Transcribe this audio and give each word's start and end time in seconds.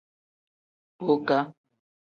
Boka. 1.05 1.39